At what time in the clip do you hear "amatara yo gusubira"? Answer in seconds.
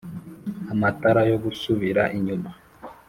0.73-2.01